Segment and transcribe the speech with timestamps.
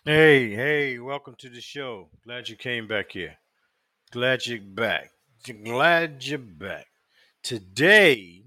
[0.00, 2.08] Hey, hey, welcome to the show.
[2.24, 3.36] Glad you came back here.
[4.10, 5.10] Glad you're back.
[5.44, 6.86] Glad you're back.
[7.44, 8.42] Today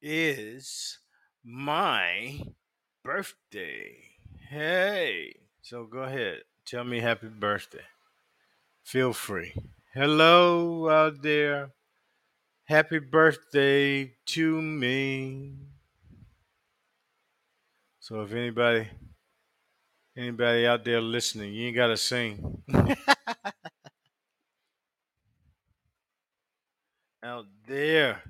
[0.00, 0.98] is
[1.44, 2.40] my
[3.02, 3.96] birthday.
[4.48, 6.42] Hey, so go ahead.
[6.64, 7.86] Tell me happy birthday.
[8.84, 9.52] Feel free.
[9.92, 11.72] Hello out there.
[12.66, 15.54] Happy birthday to me.
[17.98, 18.88] So if anybody
[20.20, 22.62] anybody out there listening, you ain't gotta sing.
[27.22, 28.22] out there.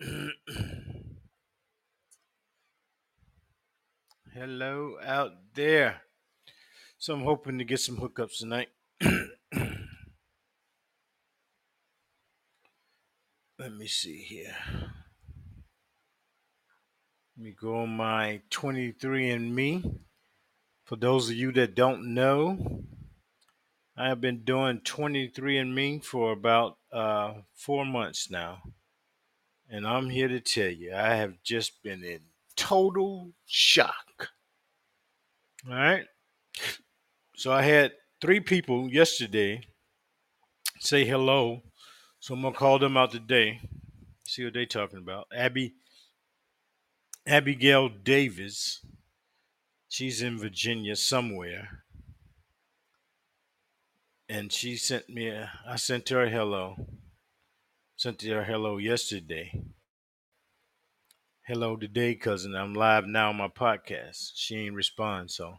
[4.32, 6.02] Hello out there.
[6.98, 8.68] So I'm hoping to get some hookups tonight.
[13.58, 14.54] Let me see here.
[17.36, 19.98] Let me go on my 23andMe.
[20.84, 22.84] For those of you that don't know,
[23.96, 28.62] I have been doing 23andMe for about uh, four months now.
[29.68, 32.20] And I'm here to tell you, I have just been in
[32.54, 34.28] total shock.
[35.68, 36.04] All right.
[37.34, 39.60] So I had three people yesterday
[40.78, 41.62] say hello.
[42.20, 43.60] So I'm gonna call them out today.
[44.24, 45.26] See what they're talking about.
[45.34, 45.74] Abby
[47.26, 48.84] Abigail Davis.
[49.88, 51.84] She's in Virginia somewhere.
[54.28, 56.76] And she sent me a I sent her a hello.
[57.96, 59.62] Sent her a hello yesterday.
[61.46, 62.54] Hello today, cousin.
[62.54, 64.32] I'm live now on my podcast.
[64.34, 65.54] She ain't respond, so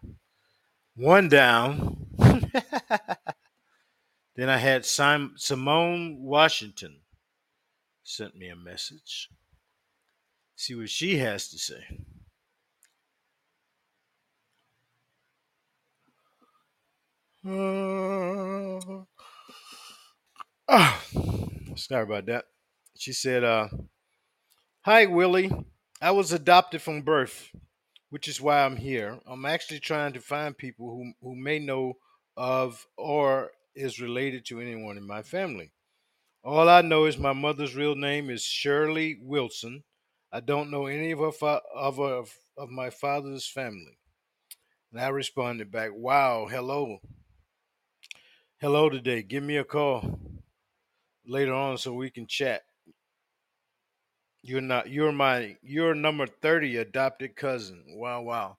[0.96, 2.08] one down.
[4.36, 7.02] then I had Sim- Simone Washington
[8.04, 9.30] sent me a message.
[10.56, 11.84] See what she has to say.
[17.48, 19.04] Uh,
[21.76, 22.46] sorry about that.
[22.98, 23.68] She said, uh,
[24.82, 25.52] Hi, Willie.
[26.02, 27.52] I was adopted from birth,
[28.10, 29.20] which is why I'm here.
[29.28, 31.94] I'm actually trying to find people who, who may know
[32.38, 35.72] of or is related to anyone in my family.
[36.44, 39.84] All I know is my mother's real name is Shirley Wilson.
[40.36, 43.98] I don't know any of her fa- of, of, of my father's family.
[44.92, 46.98] And I responded back, Wow, hello.
[48.58, 49.24] Hello today.
[49.24, 50.20] Give me a call
[51.26, 52.64] later on so we can chat.
[54.42, 57.86] You're not you're my you're number 30 adopted cousin.
[57.96, 58.58] Wow, wow.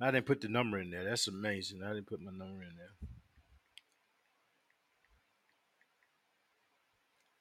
[0.00, 1.04] I didn't put the number in there.
[1.04, 1.84] That's amazing.
[1.84, 3.08] I didn't put my number in there.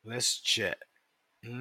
[0.05, 0.77] Let's chat.
[1.43, 1.53] Sent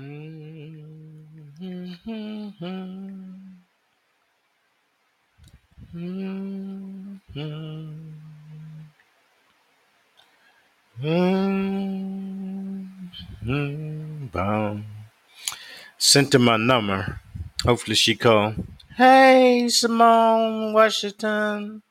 [16.32, 17.20] her my number.
[17.64, 18.54] Hopefully she call.
[18.96, 21.82] Hey, Simone Washington.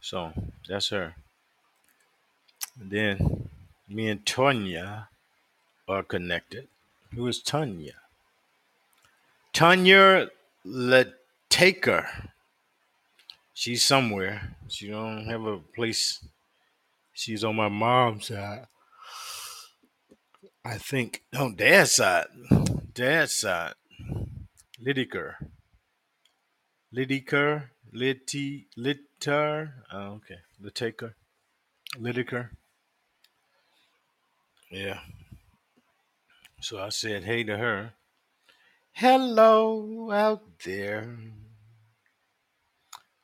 [0.00, 0.32] So
[0.68, 1.14] that's her.
[2.80, 3.48] And then
[3.88, 5.06] me and Tonya
[5.88, 6.68] are connected.
[7.14, 7.94] Who is Tanya?
[9.52, 10.28] Tanya
[10.66, 12.06] Letaker.
[13.52, 14.56] She's somewhere.
[14.68, 16.24] She don't have a place.
[17.12, 18.66] She's on my mom's side.
[20.64, 21.22] I think.
[21.32, 22.26] No, dad's side.
[22.94, 23.74] Dad's side.
[24.84, 25.34] Lydiker.
[26.94, 27.64] Lydiker.
[27.94, 28.64] Liti.
[28.76, 29.74] Litter.
[29.92, 30.38] Oh, okay.
[30.62, 31.14] Litaker.
[31.98, 32.50] Lydiker.
[34.70, 35.00] Yeah.
[36.62, 37.94] So I said hey to her.
[38.92, 41.18] Hello out there.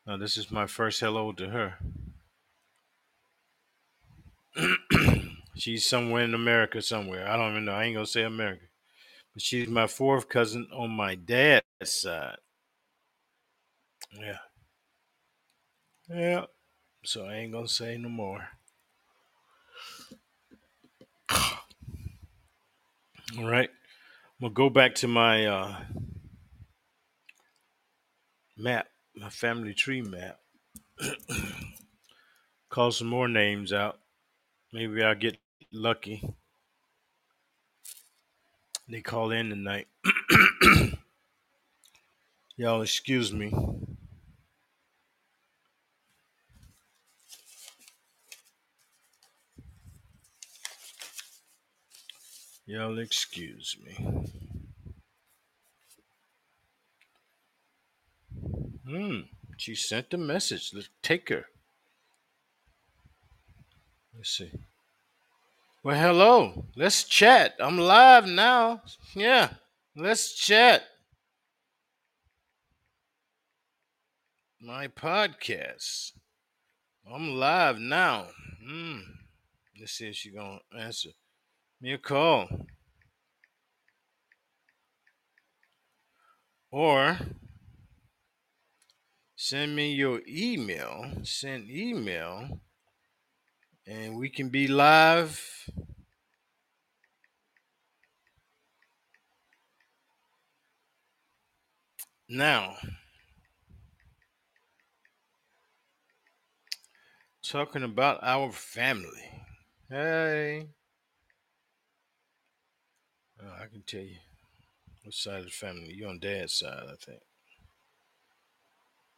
[0.04, 1.74] Now, this is my first hello to her.
[5.54, 7.28] she's somewhere in America somewhere.
[7.28, 7.74] I don't even know.
[7.74, 8.64] I ain't gonna say America.
[9.32, 12.38] But she's my fourth cousin on my dad's side.
[14.18, 14.38] Yeah.
[16.10, 16.44] Yeah.
[17.04, 18.48] So I ain't gonna say no more.
[23.36, 23.68] All right.
[24.40, 25.76] I'm gonna go back to my uh,
[28.56, 30.38] map, my family tree map.
[32.70, 33.98] Call some more names out.
[34.72, 35.36] Maybe I'll get
[35.72, 36.22] lucky.
[38.88, 39.88] They call in tonight.
[42.56, 43.52] Y'all excuse me.
[52.68, 53.94] Y'all excuse me.
[58.86, 59.20] Hmm.
[59.56, 60.72] She sent a message.
[60.74, 61.46] Let's take her.
[64.14, 64.52] Let's see.
[65.82, 66.66] Well, hello.
[66.76, 67.54] Let's chat.
[67.58, 68.82] I'm live now.
[69.14, 69.48] Yeah.
[69.96, 70.82] Let's chat.
[74.60, 76.12] My podcast.
[77.10, 78.26] I'm live now.
[78.62, 78.98] Hmm.
[79.80, 81.08] Let's see if she's going to answer
[81.98, 82.48] call.
[86.70, 87.18] Or
[89.36, 91.20] send me your email.
[91.22, 92.60] Send email.
[93.86, 95.40] And we can be live
[102.28, 102.74] now.
[107.42, 109.30] Talking about our family.
[109.88, 110.66] Hey.
[113.40, 114.16] Oh, I can tell you.
[115.04, 115.94] What side of the family?
[115.94, 117.22] You're on dad's side, I think.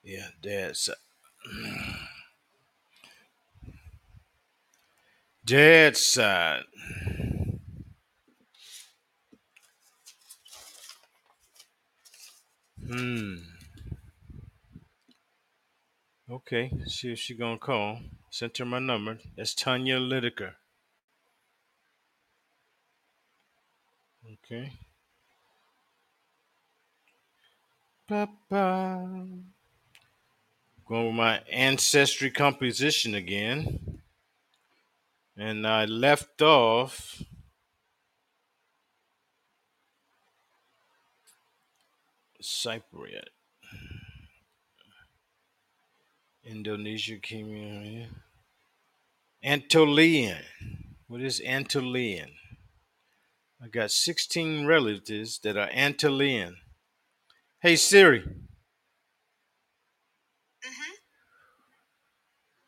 [0.02, 0.96] Yeah, dad's side.
[5.43, 6.62] Dad's side.
[12.87, 13.34] Hmm.
[16.31, 16.70] Okay.
[16.87, 18.00] See if she's gonna call.
[18.31, 19.19] Sent her my number.
[19.37, 20.52] That's Tanya Lideker.
[24.26, 24.72] Okay.
[28.08, 29.26] Ba-ba.
[30.87, 34.00] Going with my ancestry composition again.
[35.37, 37.22] And I left off
[42.43, 43.28] Cypriot.
[46.44, 48.08] Indonesia, Kenya.
[49.44, 50.43] Antolian.
[51.06, 52.39] What is Antolian?
[53.62, 56.55] I got 16 relatives that are Antolian.
[57.62, 58.23] Hey Siri,
[60.65, 60.93] Mm-hmm.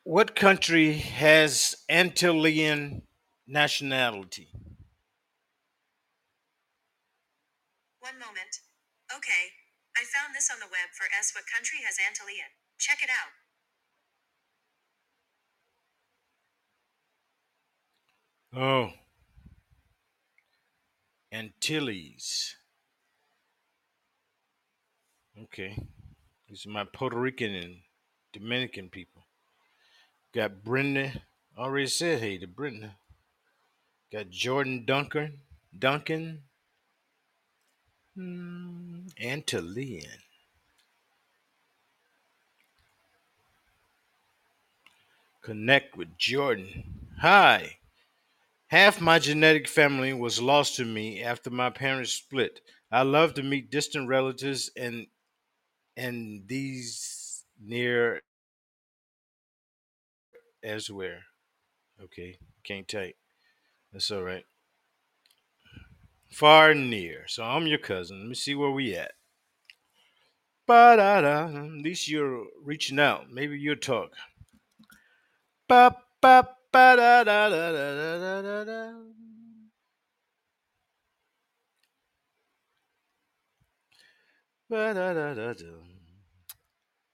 [0.05, 3.03] what country has Antolian
[3.47, 4.49] nationality?
[8.01, 8.61] One moment.
[9.17, 9.53] Okay.
[9.97, 11.33] I found this on the web for S.
[11.35, 12.53] What country has Antillean?
[12.79, 13.33] Check it out.
[18.55, 18.91] Oh,
[21.33, 22.57] Antilles.
[25.45, 25.77] Okay.
[26.49, 27.77] These are my Puerto Rican and
[28.33, 29.25] Dominican people.
[30.35, 31.23] Got Brenda.
[31.57, 32.97] Already said hey to Brenda.
[34.13, 35.39] Got Jordan Duncan.
[35.79, 36.43] Duncan.
[38.15, 40.19] Hmm, Antillean.
[45.41, 47.09] Connect with Jordan.
[47.21, 47.79] Hi.
[48.73, 52.63] Half my genetic family was lost to me after my parents split.
[52.91, 55.09] I love to meet distant relatives and
[55.95, 58.23] and these near
[60.65, 61.25] as where.
[62.03, 63.17] Okay, can't type.
[63.93, 64.47] That's all right.
[66.31, 67.25] Far and near.
[67.27, 68.21] So I'm your cousin.
[68.21, 69.13] Let me see where we at.
[70.67, 71.45] Ba da da.
[71.49, 73.31] At least you're reaching out.
[73.31, 74.13] Maybe you'll talk.
[75.69, 75.95] Ba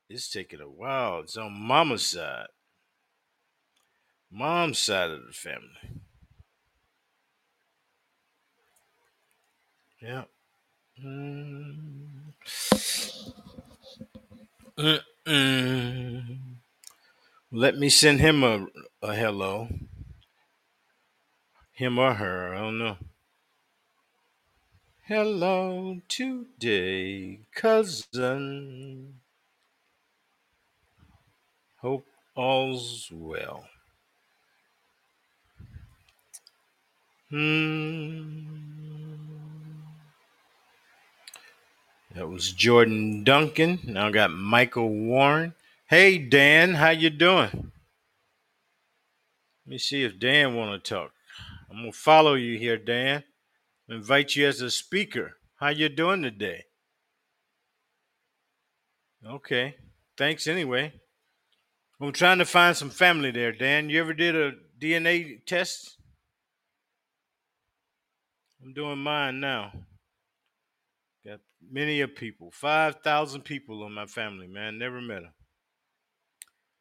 [0.09, 1.21] It's taking a while.
[1.21, 2.47] It's on mama's side.
[4.31, 6.03] Mom's side of the family.
[10.01, 10.25] Yeah.
[11.05, 12.33] Mm.
[14.79, 16.39] Mm-mm.
[17.51, 18.67] Let me send him a,
[19.03, 19.69] a hello.
[21.73, 22.55] Him or her.
[22.55, 22.97] I don't know.
[25.07, 29.15] Hello today, cousin.
[31.81, 33.65] Hope all's well.
[37.31, 38.49] Hmm.
[42.15, 43.79] That was Jordan Duncan.
[43.85, 45.55] Now I got Michael Warren.
[45.87, 47.71] Hey Dan, how you doing?
[49.69, 51.11] Let me see if Dan want to talk.
[51.71, 53.23] I'm gonna follow you here, Dan.
[53.87, 55.33] Invite you as a speaker.
[55.57, 56.65] How you doing today?
[59.27, 59.75] Okay.
[60.17, 60.95] Thanks anyway.
[62.01, 63.91] I'm trying to find some family there, Dan.
[63.91, 65.99] You ever did a DNA test?
[68.65, 69.73] I'm doing mine now.
[71.27, 72.51] Got many of people.
[72.53, 74.79] 5,000 people in my family, man.
[74.79, 75.35] Never met them.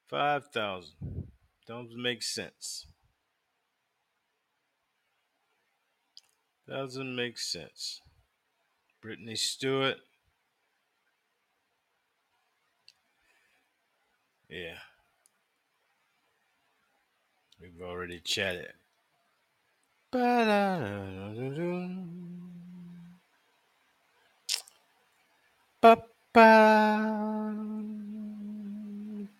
[0.09, 1.27] 5,000.
[1.67, 2.87] Doesn't make sense.
[6.67, 8.01] Doesn't make sense.
[9.01, 9.97] Brittany Stewart.
[14.49, 14.77] Yeah.
[17.61, 18.73] We've already chatted.
[20.11, 21.03] Ba-ba.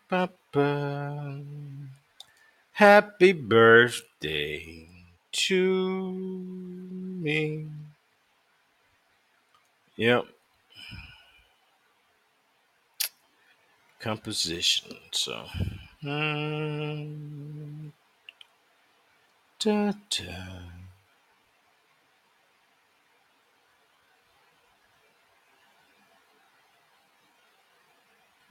[0.10, 1.57] Ba-ba.
[2.77, 4.88] Happy birthday
[5.31, 7.65] to me.
[9.96, 10.25] Yep.
[14.00, 14.96] Composition.
[15.12, 15.43] So.
[16.03, 17.91] Mm,
[19.57, 20.36] da, da.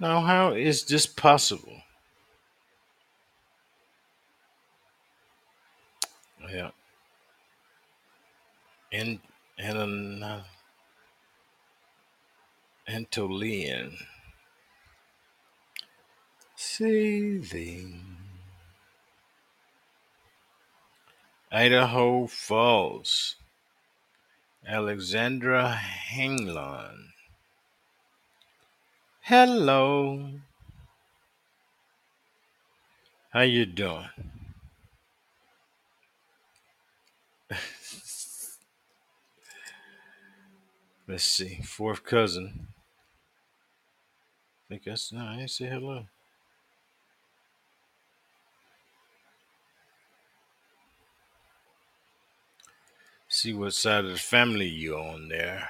[0.00, 1.85] Now, how is this possible?
[6.52, 6.70] Yeah.
[8.92, 9.18] And
[9.58, 10.40] and uh,
[12.88, 13.96] Antolian.
[16.54, 18.16] Sailing.
[21.50, 23.36] Idaho Falls.
[24.66, 25.78] Alexandra
[26.12, 27.12] Hanglon.
[29.20, 30.30] Hello.
[33.30, 34.35] How you doing?
[41.08, 41.60] Let's see.
[41.62, 42.66] Fourth cousin.
[44.64, 46.06] I think that's no, I didn't say hello.
[53.28, 55.68] See what side of the family you on there.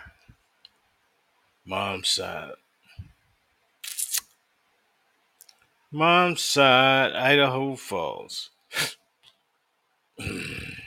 [1.66, 2.52] Mom's side.
[5.90, 8.50] Mom's side, Idaho Falls.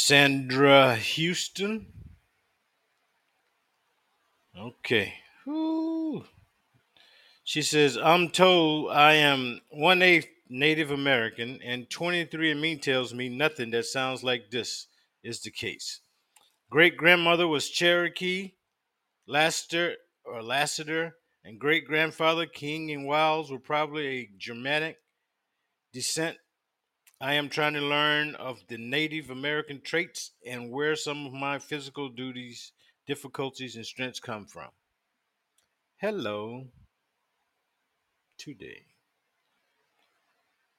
[0.00, 1.86] Sandra Houston.
[4.56, 5.14] Okay.
[5.44, 6.24] Whew.
[7.42, 13.70] She says, I'm told I am one eighth Native American, and 23andMe tells me nothing
[13.72, 14.86] that sounds like this
[15.24, 16.00] is the case.
[16.70, 18.52] Great grandmother was Cherokee,
[19.26, 24.98] Laster or Lassiter, and great grandfather King and Wiles were probably a Germanic
[25.92, 26.36] descent.
[27.20, 31.58] I am trying to learn of the Native American traits and where some of my
[31.58, 32.70] physical duties,
[33.08, 34.68] difficulties, and strengths come from.
[35.96, 36.68] Hello,
[38.38, 38.84] today.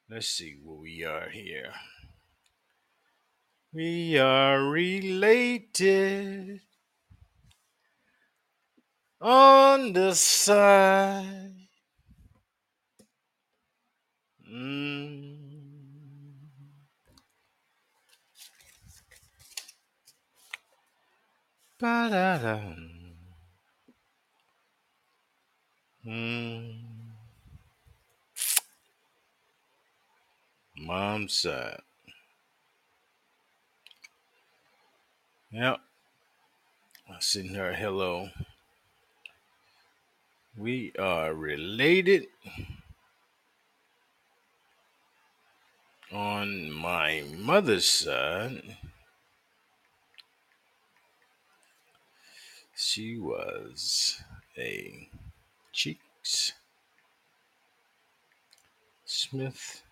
[0.09, 1.73] Let's see where we are here.
[3.73, 6.61] We are related
[9.19, 11.67] on the side.
[14.49, 15.48] Mm.
[21.79, 22.59] Ba-da-da.
[26.05, 26.75] Mm.
[30.75, 31.79] Mom's side.
[35.51, 35.77] Yep.
[37.09, 37.73] I'm sitting here.
[37.73, 38.27] Hello.
[40.57, 42.27] We are related
[46.11, 48.75] on my mother's side.
[52.81, 54.23] She was
[54.57, 55.09] a
[55.73, 56.53] Cheeks
[59.03, 59.83] Smith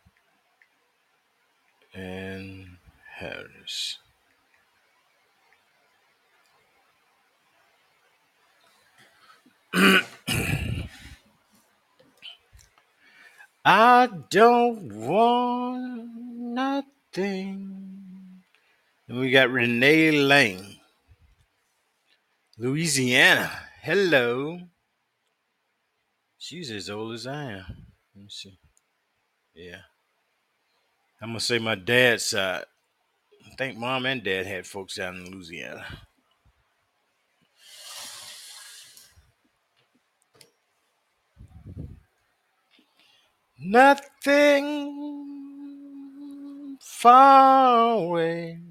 [1.93, 2.77] and
[3.17, 3.97] Harris.
[13.65, 17.73] I don't want nothing.
[19.09, 20.76] And we got Renee Lane,
[22.59, 23.51] Louisiana.
[23.83, 24.59] Hello.
[26.39, 27.65] She's as old as I am.
[28.15, 28.57] Let me see.
[29.53, 29.81] Yeah.
[31.21, 32.65] I'm to say my dad's side.
[33.45, 35.85] I think mom and dad had folks down in Louisiana.
[43.59, 44.87] Nothing
[46.81, 48.61] far away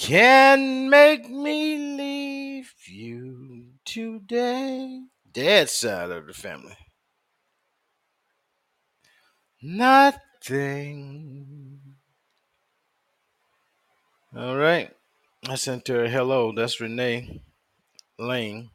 [0.00, 5.02] can make me leave you today.
[5.30, 6.76] Dead side of the family.
[9.60, 10.96] Nothing.
[14.34, 14.90] All right.
[15.46, 16.52] I sent her a hello.
[16.56, 17.42] That's Renee
[18.18, 18.70] Lane.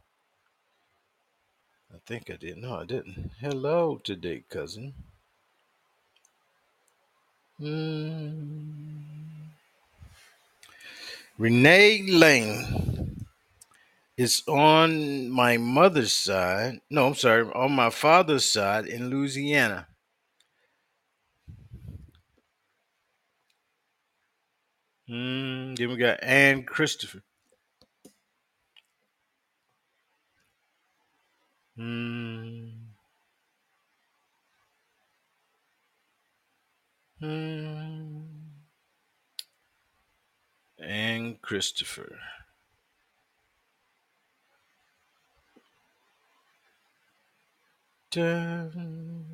[1.92, 2.58] I think I did.
[2.58, 3.32] No, I didn't.
[3.40, 4.94] Hello today, cousin.
[7.58, 9.45] Hmm.
[11.38, 12.86] Renee Lane.
[14.16, 16.80] is on my mother's side.
[16.90, 19.88] No, I'm sorry, on my father's side in Louisiana.
[25.08, 27.22] Mm, then we got Ann Christopher.
[31.78, 32.72] Mm,
[40.86, 42.18] Ann Christopher.
[48.12, 49.26] Dun.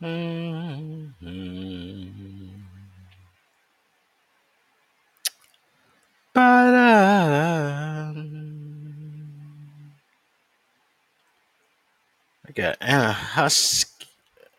[0.00, 0.92] Mhm.
[6.34, 8.12] Ba-da.
[12.48, 13.12] I got Anna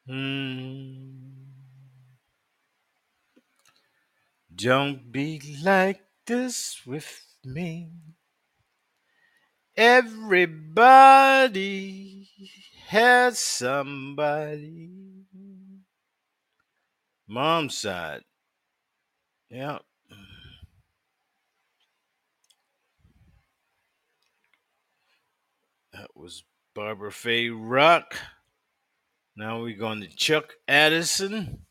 [0.07, 0.42] Hmm.
[4.63, 7.89] Don't be like this with me.
[9.75, 10.69] Everybody
[12.87, 14.89] has somebody.
[17.27, 18.21] Mom's side.
[19.49, 19.79] Yeah.
[25.91, 28.15] That was Barbara Faye Rock.
[29.35, 31.65] Now we're going to Chuck Addison.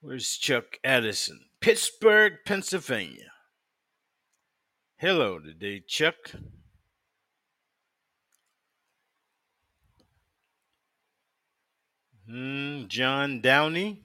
[0.00, 1.47] Where's Chuck Addison?
[1.60, 3.32] Pittsburgh, Pennsylvania.
[4.96, 6.14] Hello today, Chuck.
[12.28, 14.04] Hmm, John Downey.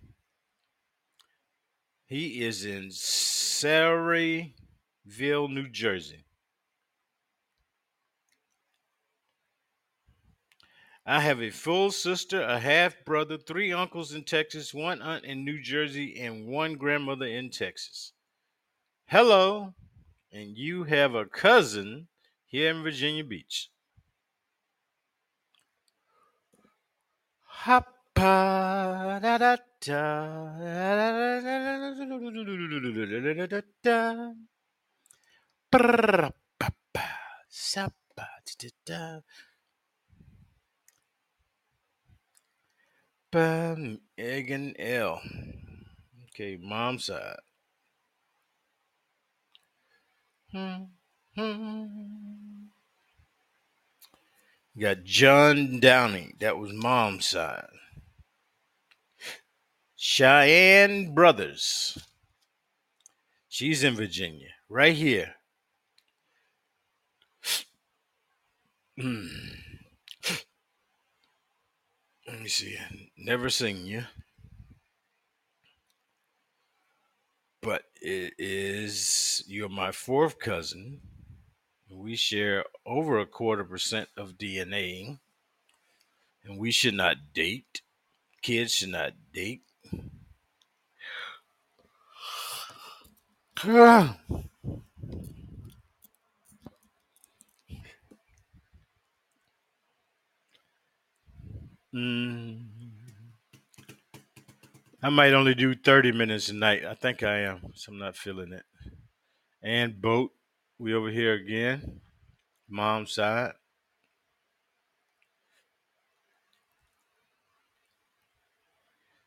[2.07, 4.53] He is in Sayreville,
[5.49, 6.25] New Jersey.
[11.05, 15.43] I have a full sister, a half brother, three uncles in Texas, one aunt in
[15.43, 18.13] New Jersey, and one grandmother in Texas.
[19.07, 19.73] Hello.
[20.31, 22.07] And you have a cousin
[22.45, 23.69] here in Virginia Beach.
[27.65, 31.03] Hoppa da da da da
[33.47, 33.61] da
[38.85, 39.19] da,
[43.35, 45.21] Egg and L.
[46.29, 47.37] Okay, mom's side.
[50.51, 50.83] Hmm,
[51.35, 51.85] hmm.
[54.75, 56.33] You got John Downey.
[56.39, 57.65] That was mom's side.
[59.95, 61.97] Cheyenne Brothers.
[63.47, 65.35] She's in Virginia, right here.
[72.33, 72.75] Let me see.
[73.15, 74.05] Never seen you.
[77.61, 81.01] But it is you're my fourth cousin.
[81.91, 85.19] we share over a quarter percent of DNA,
[86.43, 87.83] and we should not date.
[88.41, 89.61] Kids should not date.
[101.93, 102.65] Mm.
[105.03, 106.85] I might only do 30 minutes a night.
[106.85, 108.63] I think I am, so I'm not feeling it.
[109.61, 110.31] And boat,
[110.79, 112.01] we over here again.
[112.69, 113.53] Mom's side.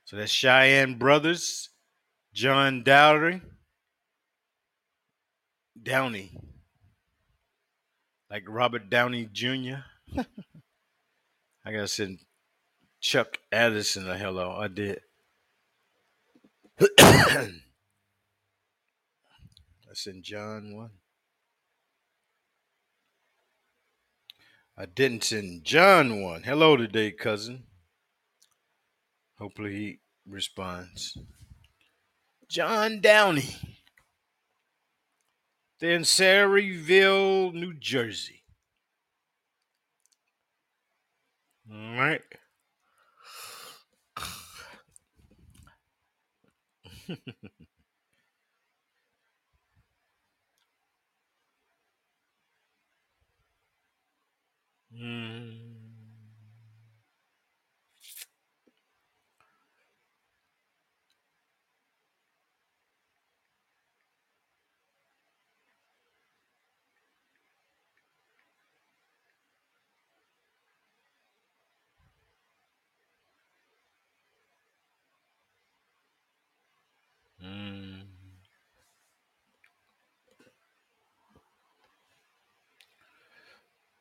[0.07, 1.71] So that's Cheyenne Brothers,
[2.33, 3.43] John Dowry,
[5.83, 6.39] Downey,
[8.31, 9.83] like Robert Downey Jr.
[11.65, 12.21] I gotta send
[13.07, 14.51] Chuck Addison a hello.
[14.51, 15.01] I did.
[16.99, 17.51] I
[19.93, 20.91] sent John one.
[24.77, 26.43] I didn't send John one.
[26.43, 27.63] Hello today, cousin.
[29.39, 31.17] Hopefully he responds.
[32.49, 33.55] John Downey.
[35.79, 38.43] Then Sayreville, New Jersey.
[41.71, 42.23] All right.
[54.93, 55.87] Mm.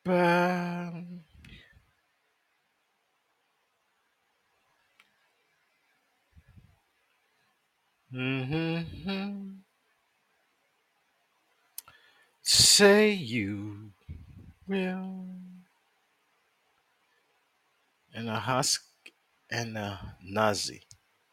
[0.05, 1.25] Bam.
[8.11, 9.59] Mm-hmm.
[12.47, 13.89] Say you
[14.67, 15.25] will.
[18.13, 18.83] And a husk
[19.49, 20.83] and a Nazi.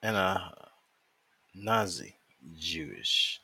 [0.03, 0.55] And a
[1.55, 2.15] Nazi
[2.59, 3.43] Jewish.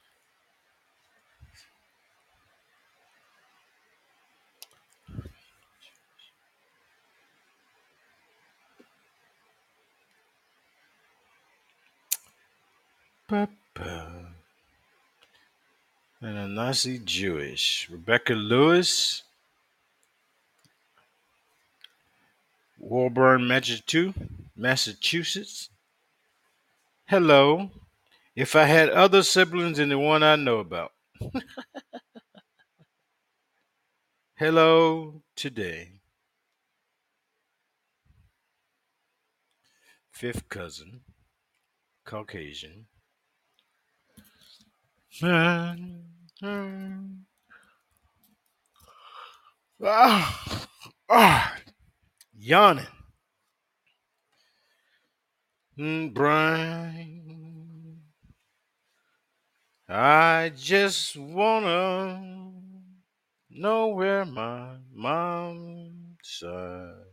[13.28, 14.27] Ba-ba.
[16.20, 17.88] And a Nazi Jewish.
[17.88, 19.22] Rebecca Lewis.
[22.81, 24.14] Massachusetts.
[24.57, 25.68] Massachusetts.
[27.07, 27.70] Hello.
[28.35, 30.92] If I had other siblings than the one I know about.
[34.35, 35.92] Hello today.
[40.11, 41.02] Fifth cousin.
[42.04, 42.87] Caucasian.
[45.22, 45.74] Ah,
[51.09, 51.57] ah,
[52.35, 52.87] yawning.
[55.78, 58.02] Mm, Brian,
[59.88, 62.22] I just wanna
[63.50, 67.12] know where my mom's side,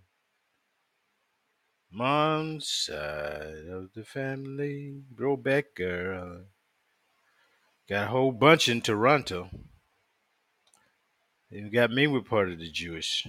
[1.89, 5.01] mom's side of the family,
[5.75, 6.45] girl.
[7.87, 9.49] Got a whole bunch in Toronto.
[11.51, 13.27] They got me with part of the Jewish.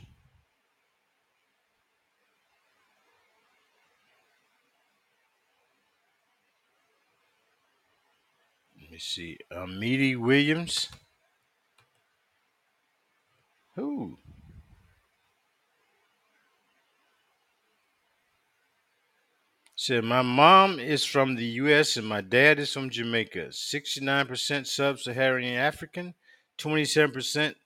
[8.81, 9.39] Let me see.
[9.55, 10.89] Amity Williams.
[13.75, 14.17] Who?
[19.87, 21.97] Said my mom is from the U.S.
[21.97, 23.53] and my dad is from Jamaica.
[23.53, 26.13] Sixty-nine percent sub-Saharan African,
[26.59, 27.57] twenty-seven percent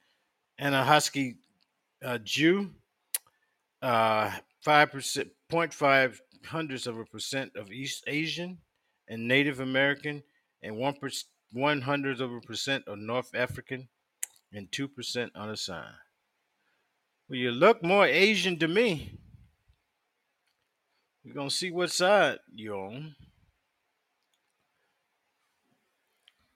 [0.60, 1.36] Anahuski
[2.04, 2.72] uh, Jew,
[3.80, 8.58] uh, five percent, point five hundredths of a percent of East Asian
[9.08, 10.22] and Native American,
[10.62, 13.88] and one percent, one hundredth of a percent of North African,
[14.52, 15.94] and two percent unassigned.
[17.30, 19.14] Well, you look more Asian to me.
[21.24, 23.14] We're gonna see what side you're on.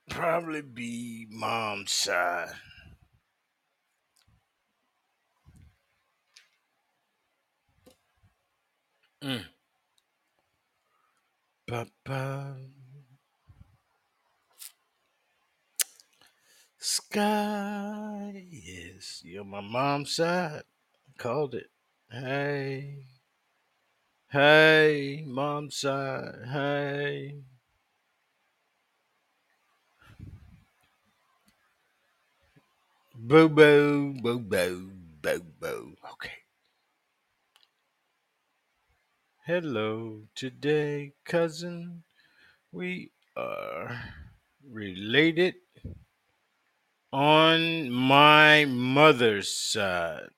[0.08, 2.48] Probably be mom's side.
[9.22, 9.44] Mm.
[11.66, 12.56] Ba-ba.
[16.78, 19.22] Sky Yes.
[19.24, 20.64] You're my mom's side.
[21.16, 21.70] Called it.
[22.10, 23.13] Hey.
[24.34, 26.48] Hey, mom's side.
[26.50, 27.36] Hey.
[33.14, 34.90] Boo boo, boo boo,
[35.22, 35.94] boo boo.
[36.14, 36.32] Okay.
[39.46, 42.02] Hello, today, cousin.
[42.72, 44.02] We are
[44.68, 45.54] related
[47.12, 50.30] on my mother's side.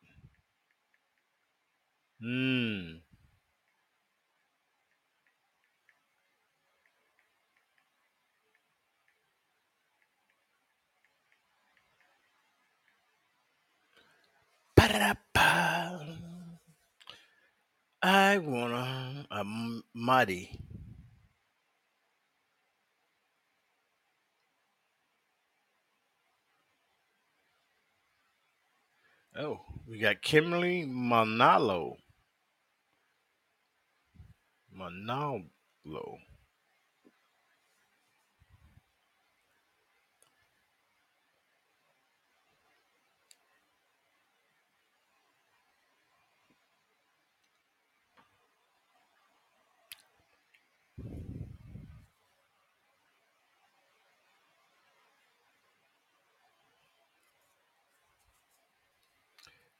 [2.20, 3.05] Hmm.
[18.03, 20.61] I wanna a m- mighty.
[29.37, 31.96] Oh, we got Kimberly Manalo.
[34.77, 35.49] Manalo.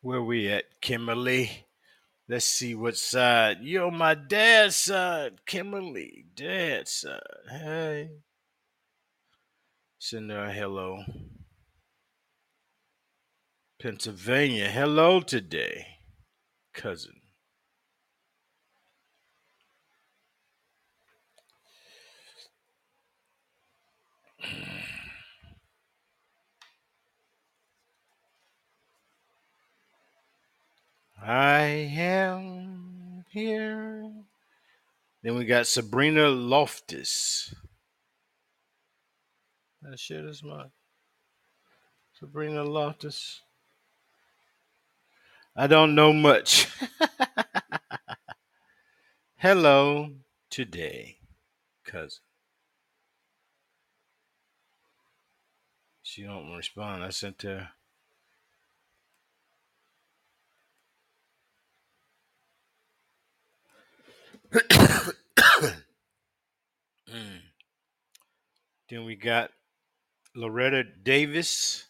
[0.07, 1.67] Where we at, Kimberly?
[2.29, 3.57] Let's see what side.
[3.63, 6.27] You're my dad's side, Kimberly.
[6.33, 7.21] Dad's side.
[7.51, 8.11] Hey.
[9.99, 11.03] Send her a hello.
[13.83, 14.71] Pennsylvania.
[14.71, 15.85] Hello today,
[16.73, 17.21] cousin.
[31.27, 31.63] I
[31.97, 34.13] am here.
[35.25, 37.53] Then we got Sabrina Loftus.
[39.83, 40.67] That shit is my
[42.17, 43.41] Sabrina Loftus.
[45.57, 46.69] I don't know much.
[49.39, 50.11] Hello
[50.49, 51.17] today,
[51.85, 52.21] cousin.
[56.05, 57.03] She don't respond.
[57.03, 57.71] I sent her.
[64.53, 65.13] Mm.
[68.89, 69.51] Then we got
[70.35, 71.87] Loretta Davis.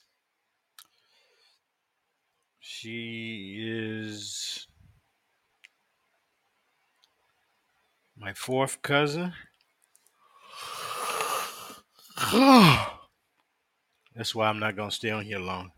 [2.61, 4.67] She is
[8.17, 9.35] my fourth cousin.
[14.15, 15.71] That's why I'm not gonna stay on here long.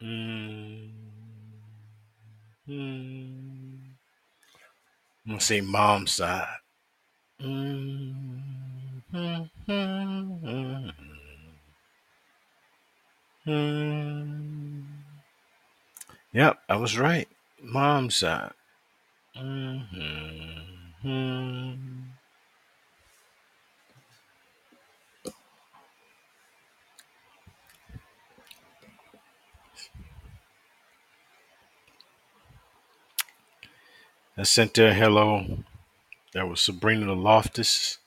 [0.00, 1.05] Mm.
[2.68, 3.78] Mm.
[5.24, 6.46] I'm gonna say mom's side.
[7.40, 9.02] Mm.
[9.12, 9.50] Mm.
[9.68, 10.92] Mm.
[13.46, 14.84] Mm.
[16.32, 17.28] Yep, I was right.
[17.62, 18.52] Mom's side.
[19.36, 20.76] Mm-hmm.
[34.38, 35.64] I sent her a hello.
[36.34, 37.98] That was Sabrina the Loftus.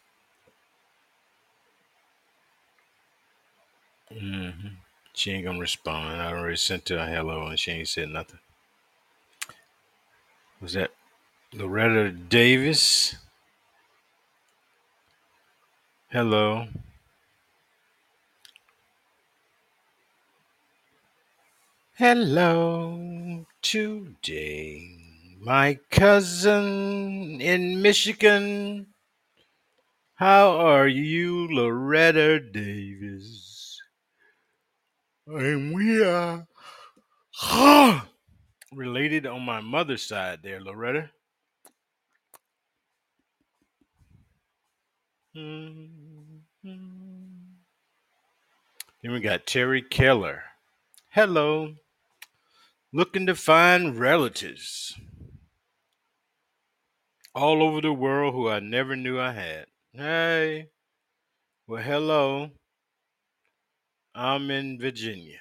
[4.13, 4.49] hmm
[5.13, 6.21] She ain't gonna respond.
[6.21, 8.39] I already sent her a hello and she ain't said nothing.
[10.61, 10.91] Was that
[11.51, 13.15] Loretta Davis?
[16.09, 16.67] Hello.
[21.95, 24.98] Hello today.
[25.41, 28.88] My cousin in Michigan.
[30.15, 33.80] How are you, Loretta Davis?
[35.25, 36.45] And we are
[38.73, 41.10] related on my mother's side there, Loretta.
[45.34, 46.43] Then
[49.04, 50.43] we got Terry Keller.
[51.12, 51.75] Hello.
[52.91, 54.97] Looking to find relatives
[57.39, 59.65] all over the world who I never knew I had.
[59.93, 60.67] Hey.
[61.67, 62.52] Well, hello.
[64.13, 65.39] I'm in Virginia.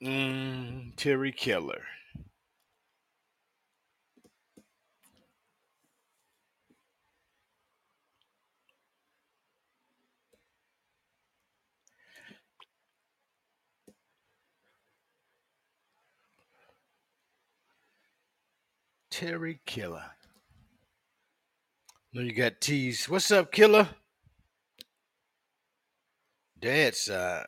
[0.00, 1.82] Mm, Terry Keller.
[19.18, 20.04] Terry Killer.
[22.12, 23.08] No, you got T's.
[23.08, 23.88] What's up, Killer?
[26.60, 27.46] Dad's side.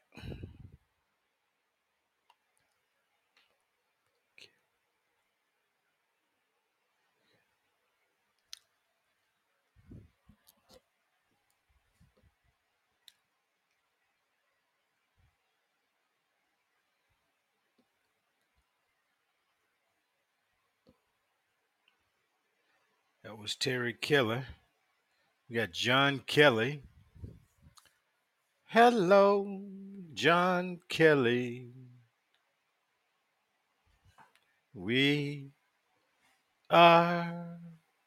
[23.31, 24.45] That was Terry Killer.
[25.49, 26.83] We got John Kelly.
[28.65, 29.63] Hello,
[30.15, 31.69] John Kelly.
[34.75, 35.53] We
[36.71, 37.61] are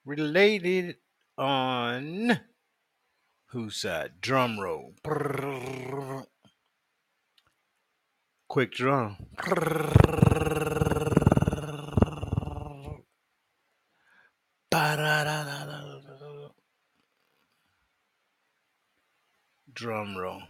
[0.03, 0.97] related
[1.37, 2.41] on
[3.45, 4.19] whose side?
[4.19, 4.93] Drum roll.
[8.49, 9.15] Quick drum.
[19.83, 20.41] Drum roll.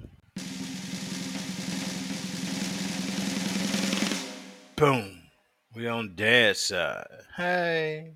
[4.75, 5.21] Boom.
[5.73, 7.07] We on dad's side.
[7.35, 8.13] Hey.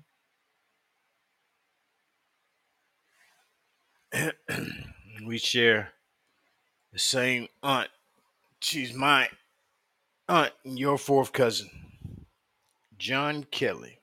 [5.26, 5.88] we share
[6.92, 7.88] the same aunt.
[8.60, 9.28] She's my
[10.28, 11.68] aunt and your fourth cousin.
[12.96, 13.98] John Kelly.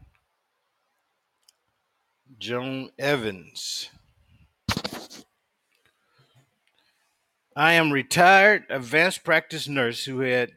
[2.40, 3.90] Joan Evans.
[7.56, 10.52] I am retired advanced practice nurse who had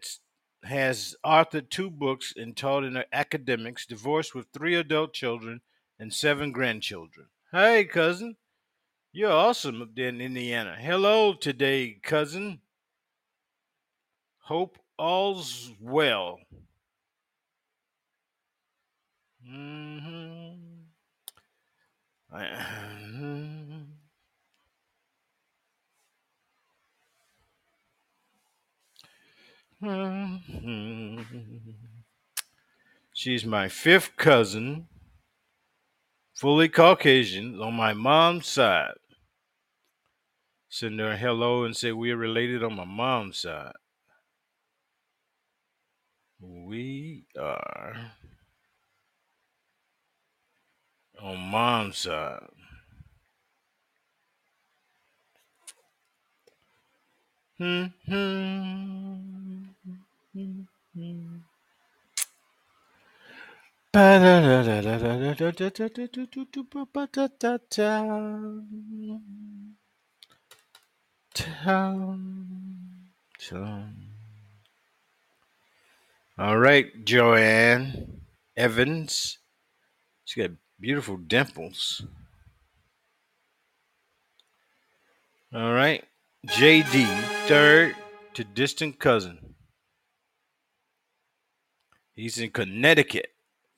[0.64, 5.61] has authored two books and taught in academics, divorced with three adult children
[5.98, 7.28] and seven grandchildren.
[7.52, 8.37] Hey, cousin.
[9.12, 10.76] You're awesome up there in Indiana.
[10.80, 12.61] Hello today, cousin.
[14.40, 16.40] Hope all's well.
[19.44, 20.88] hmm
[33.14, 34.88] She's my fifth cousin,
[36.34, 38.94] fully Caucasian on my mom's side.
[40.68, 43.72] Send her hello and say we are related on my mom's side.
[46.40, 48.12] We are
[51.22, 52.48] on mom's side.
[57.58, 59.47] Hmm, hmm.
[76.38, 78.20] All right, Joanne
[78.57, 79.38] Evans.
[80.24, 82.05] She's got beautiful dimples.
[85.53, 86.05] All right,
[86.46, 87.07] JD,
[87.46, 87.96] third
[88.35, 89.47] to distant cousin.
[92.18, 93.28] He's in Connecticut.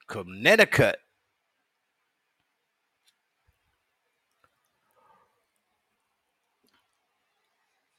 [0.08, 0.98] Connecticut.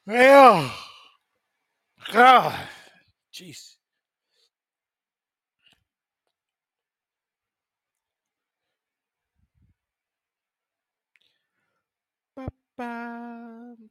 [0.07, 0.73] Well,
[2.11, 2.59] God,
[3.33, 3.75] jeez.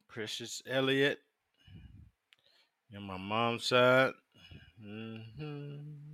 [0.08, 1.20] Precious Elliott.
[2.92, 4.12] And my mom's side.
[4.82, 6.09] hmm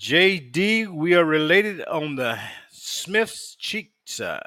[0.00, 2.38] JD, we are related on the
[2.70, 4.46] Smith's cheek side.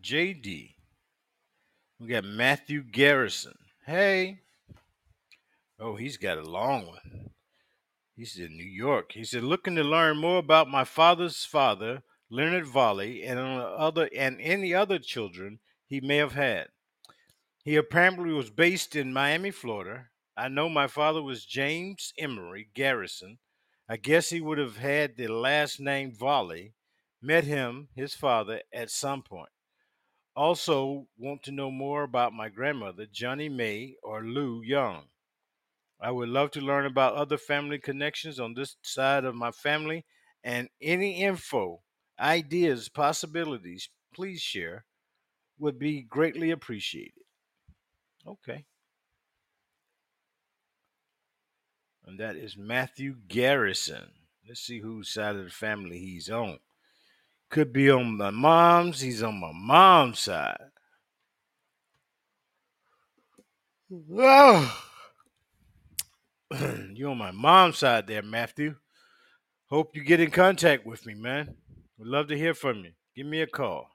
[0.00, 0.74] JD.
[1.98, 3.56] We got Matthew Garrison.
[3.84, 4.38] Hey.
[5.80, 7.30] Oh, he's got a long one.
[8.14, 9.12] He's in New York.
[9.12, 14.40] He said, looking to learn more about my father's father, Leonard Volley, and other and
[14.40, 16.68] any other children he may have had.
[17.64, 20.07] He apparently was based in Miami, Florida.
[20.38, 23.40] I know my father was James Emery Garrison.
[23.88, 26.74] I guess he would have had the last name Volley.
[27.20, 29.50] Met him, his father, at some point.
[30.36, 35.08] Also, want to know more about my grandmother, Johnny May or Lou Young.
[36.00, 40.06] I would love to learn about other family connections on this side of my family
[40.44, 41.82] and any info,
[42.20, 44.86] ideas, possibilities, please share
[45.58, 47.24] would be greatly appreciated.
[48.26, 48.66] Okay.
[52.08, 54.08] And that is Matthew Garrison.
[54.48, 56.58] Let's see whose side of the family he's on.
[57.50, 59.02] Could be on my mom's.
[59.02, 60.56] He's on my mom's side.
[64.10, 64.84] Oh.
[66.94, 68.76] you on my mom's side there, Matthew.
[69.66, 71.56] Hope you get in contact with me, man.
[71.98, 72.92] Would love to hear from you.
[73.14, 73.86] Give me a call.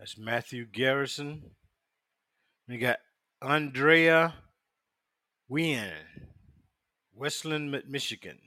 [0.00, 1.42] That's Matthew Garrison.
[2.66, 3.00] We got
[3.42, 4.32] Andrea
[5.46, 5.92] Wien,
[7.14, 8.38] Westland, Michigan.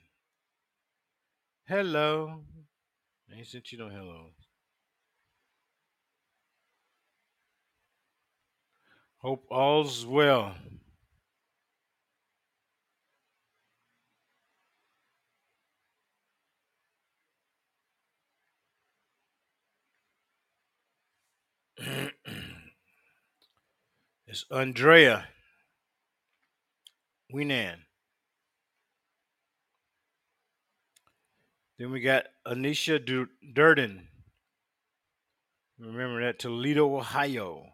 [1.68, 2.41] Hello.
[3.32, 4.32] I ain't sent you no hello.
[9.20, 10.56] Hope all's well.
[24.27, 25.27] it's Andrea
[27.34, 27.77] Wienan.
[31.77, 34.07] Then we got Anisha Du- Durden.
[35.79, 37.65] Remember that Toledo, Ohio.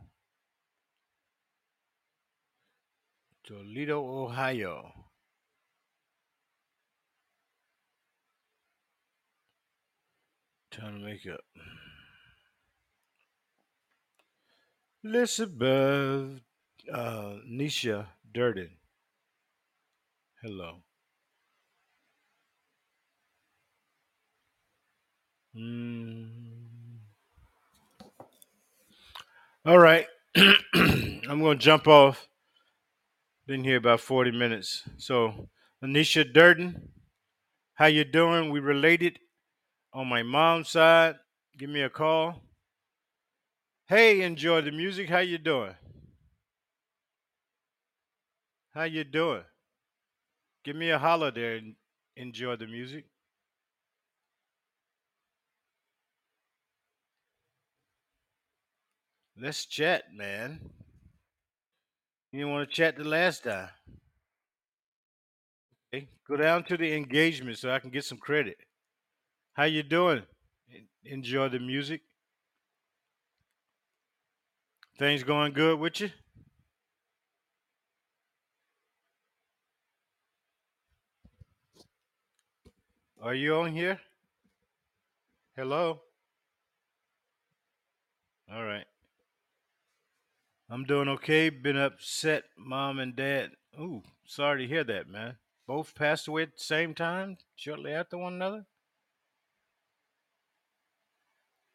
[3.46, 4.92] Toledo, Ohio.
[10.72, 11.42] Time to make up.
[15.04, 16.42] Elizabeth
[16.94, 18.72] uh, Nisha Durden.
[20.42, 20.84] Hello.
[25.56, 26.30] Mm.
[29.66, 30.06] All right.
[30.36, 32.28] I'm going to jump off.
[33.48, 34.84] Been here about 40 minutes.
[34.98, 35.50] So,
[35.84, 36.90] Anisha Durden,
[37.76, 38.50] how you doing?
[38.52, 39.20] We related
[39.94, 41.16] on my mom's side.
[41.58, 42.42] Give me a call.
[43.90, 45.10] Hey, enjoy the music.
[45.10, 45.74] How you doing?
[48.72, 49.42] How you doing?
[50.64, 51.74] Give me a holler there and
[52.16, 53.06] enjoy the music.
[59.42, 60.60] Let's chat, man.
[62.32, 63.70] You didn't want to chat the last time.
[65.92, 68.58] Okay, go down to the engagement so I can get some credit.
[69.54, 70.22] How you doing?
[70.72, 72.02] En- Enjoy the music.
[75.00, 76.10] Things going good with you?
[83.22, 84.02] Are you on here?
[85.56, 86.02] Hello.
[88.54, 88.84] All right.
[90.70, 91.50] I'm doing okay.
[91.50, 93.52] Been upset, mom and dad.
[93.80, 95.38] Ooh, sorry to hear that, man.
[95.66, 98.66] Both passed away at the same time, shortly after one another.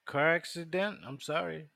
[0.05, 0.99] Car accident.
[1.07, 1.71] I'm sorry.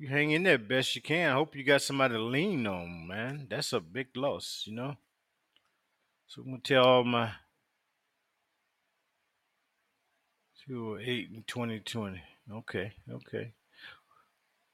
[0.00, 1.28] You hang in there best you can.
[1.28, 3.48] I hope you got somebody to lean on, man.
[3.50, 4.94] That's a big loss, you know.
[6.28, 7.32] So I'm gonna tell all my
[10.68, 12.22] 208 and 2020.
[12.52, 13.54] Okay, okay.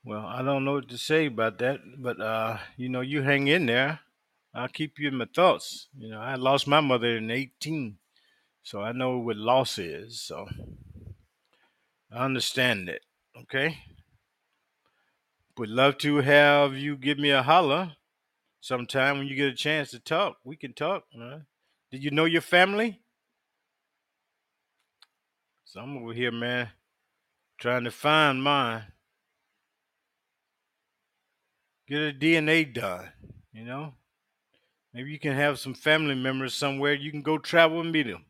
[0.04, 3.48] Well, I don't know what to say about that, but uh, you know, you hang
[3.48, 4.00] in there.
[4.54, 5.88] I'll keep you in my thoughts.
[5.96, 7.96] You know, I lost my mother in 18,
[8.62, 10.20] so I know what loss is.
[10.20, 10.46] So
[12.12, 13.00] I understand it.
[13.34, 13.78] Okay.
[15.56, 17.92] Would love to have you give me a holler
[18.60, 20.38] sometime when you get a chance to talk.
[20.44, 21.04] We can talk.
[21.14, 21.46] Man.
[21.92, 23.00] Did you know your family?
[25.64, 26.70] So I'm over here, man,
[27.58, 28.84] trying to find mine.
[31.86, 33.10] Get a DNA done.
[33.52, 33.94] You know,
[34.92, 36.94] maybe you can have some family members somewhere.
[36.94, 38.24] You can go travel and meet them.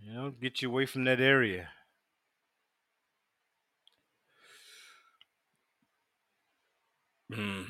[0.00, 1.68] You know, get you away from that area.
[7.36, 7.64] Hmm.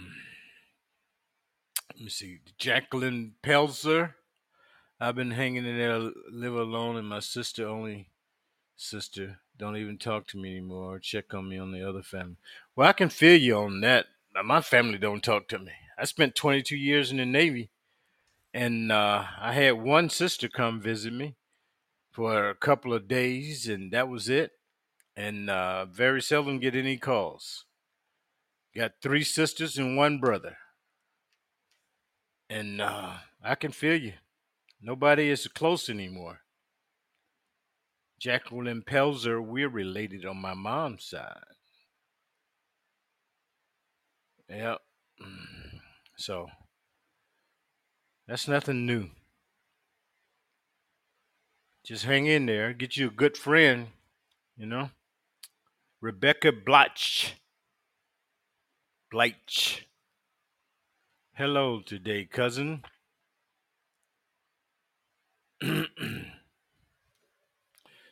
[1.93, 2.39] Let me see.
[2.57, 4.15] Jacqueline Pelzer.
[5.01, 5.99] I've been hanging in there,
[6.31, 8.11] live alone, and my sister, only
[8.77, 10.95] sister, don't even talk to me anymore.
[10.95, 12.37] Or check on me on the other family.
[12.77, 14.07] Well, I can feel you on that.
[14.45, 15.73] My family don't talk to me.
[15.99, 17.71] I spent 22 years in the Navy,
[18.55, 21.35] and uh, I had one sister come visit me
[22.13, 24.53] for a couple of days, and that was it.
[25.17, 27.66] And uh, very seldom get any calls.
[28.77, 30.59] Got three sisters and one brother,
[32.51, 34.13] and uh, I can feel you.
[34.83, 36.41] Nobody is close anymore.
[38.21, 41.39] Jacqueline Pelzer, we're related on my mom's side.
[44.51, 44.79] Yep.
[45.23, 45.81] Mm.
[46.19, 46.49] So
[48.29, 49.09] that's nothing new.
[51.83, 52.75] Just hang in there.
[52.75, 53.87] Get you a good friend,
[54.55, 54.91] you know.
[56.03, 57.37] Rebecca Blotch.
[59.09, 59.87] Blatch.
[61.35, 62.83] Hello today, cousin.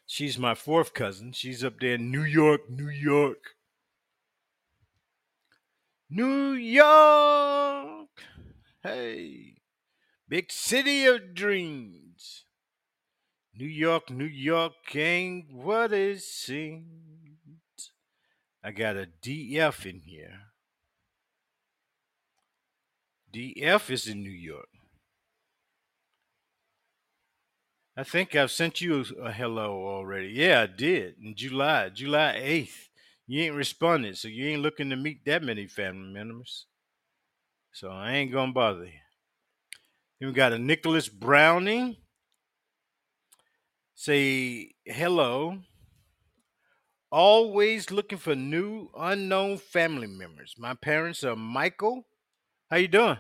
[0.07, 1.33] She's my fourth cousin.
[1.33, 3.57] She's up there in New York, New York.
[6.09, 8.11] New York.
[8.81, 9.57] Hey,
[10.29, 12.45] big city of dreams.
[13.53, 16.85] New York, New York ain't what it seems.
[18.63, 20.54] I got a DF in here.
[23.35, 24.69] DF is in New York.
[27.97, 30.29] I think I've sent you a hello already.
[30.29, 32.89] Yeah, I did in July, July 8th.
[33.27, 36.67] You ain't responded, so you ain't looking to meet that many family members.
[37.73, 38.93] So I ain't gonna bother you.
[40.21, 41.97] Then we got a Nicholas Browning.
[43.95, 45.59] Say hello.
[47.11, 50.55] Always looking for new unknown family members.
[50.59, 52.07] My parents are Michael.
[52.75, 53.19] How you doing?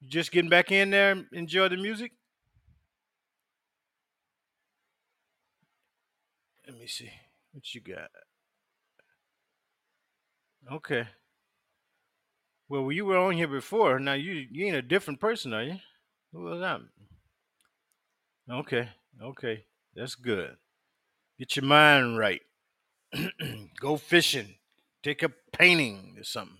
[0.00, 2.12] You just getting back in there and enjoy the music?
[6.66, 7.10] Let me see.
[7.52, 8.08] What you got?
[10.76, 11.08] Okay.
[12.70, 13.98] Well, you were on here before.
[13.98, 15.76] Now you you ain't a different person, are you?
[16.32, 16.80] Who was that?
[18.50, 18.88] Okay.
[19.22, 19.64] Okay.
[19.94, 20.56] That's good.
[21.38, 22.40] Get your mind right.
[23.78, 24.54] Go fishing.
[25.02, 26.57] Take up painting or something.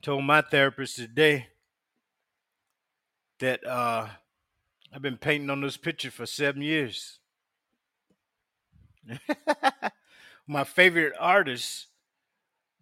[0.00, 1.48] Told my therapist today
[3.40, 4.08] that uh
[4.92, 7.18] I've been painting on this picture for seven years.
[10.46, 11.88] my favorite artist,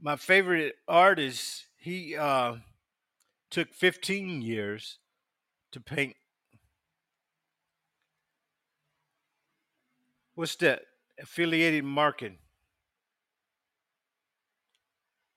[0.01, 2.57] my favorite artist, he uh,
[3.51, 4.99] took 15 years
[5.73, 6.15] to paint.
[10.35, 10.83] What's that?
[11.19, 12.39] Affiliated marketing.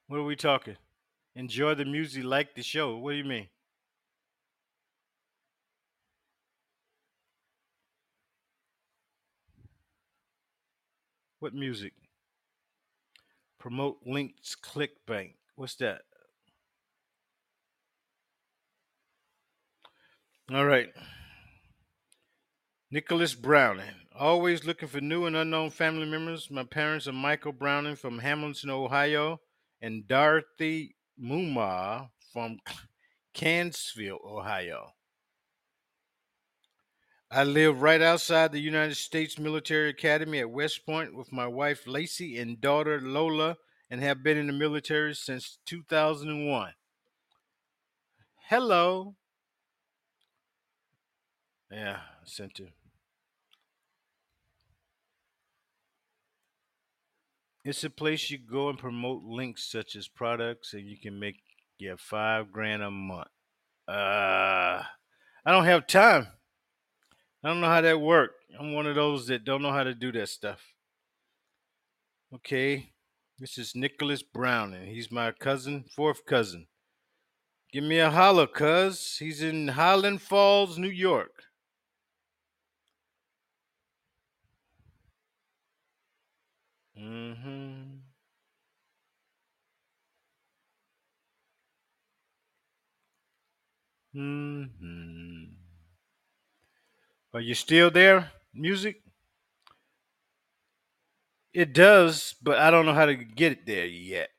[0.07, 0.75] What are we talking?
[1.35, 2.97] Enjoy the music, like the show.
[2.97, 3.47] What do you mean?
[11.39, 11.93] What music?
[13.59, 15.35] Promote links, ClickBank.
[15.55, 16.01] What's that?
[20.53, 20.89] All right.
[22.91, 23.85] Nicholas Browning.
[24.17, 26.49] Always looking for new and unknown family members.
[26.49, 29.39] My parents are Michael Browning from Hamilton, Ohio,
[29.81, 32.59] and Dorothy Muma from
[33.35, 34.93] Cansville, Ohio.
[37.31, 41.85] I live right outside the United States Military Academy at West Point with my wife
[41.85, 43.57] Lacey and daughter Lola
[43.89, 46.73] and have been in the military since 2001.
[48.47, 49.15] Hello.
[51.71, 52.69] Yeah, I sent you.
[57.69, 61.35] It's a place you go and promote links such as products and you can make
[61.77, 63.27] yeah, five grand a month.
[63.87, 64.81] Uh
[65.45, 66.29] I don't have time.
[67.43, 68.43] I don't know how that worked.
[68.59, 70.61] I'm one of those that don't know how to do that stuff.
[72.33, 72.89] Okay.
[73.37, 76.65] This is Nicholas Brown, and he's my cousin, fourth cousin.
[77.71, 79.17] Give me a holler, cuz.
[79.19, 81.43] He's in Highland Falls, New York.
[86.99, 87.99] Mm-hmm.
[94.15, 95.43] Mm-hmm.
[97.33, 98.31] Are you still there?
[98.53, 99.01] Music?
[101.53, 104.29] It does, but I don't know how to get it there yet.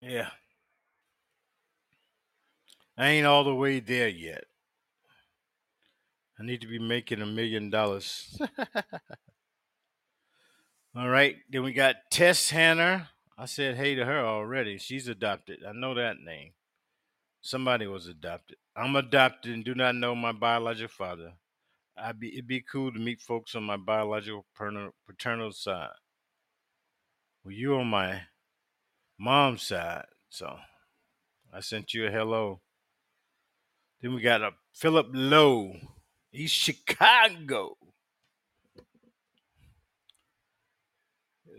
[0.00, 0.30] Yeah.
[2.96, 4.44] I ain't all the way there yet.
[6.40, 8.38] I need to be making a million dollars.
[10.96, 11.36] All right.
[11.50, 13.08] Then we got Tess Hanner.
[13.36, 14.78] I said hey to her already.
[14.78, 15.58] She's adopted.
[15.68, 16.52] I know that name.
[17.42, 18.56] Somebody was adopted.
[18.74, 21.34] I'm adopted and do not know my biological father.
[21.96, 25.90] I'd be it'd be cool to meet folks on my biological paternal, paternal side.
[27.44, 28.22] Well, you on my
[29.18, 30.56] mom's side, so
[31.52, 32.60] I sent you a hello.
[34.00, 35.74] Then we got a Philip Lowe,
[36.32, 37.76] East Chicago.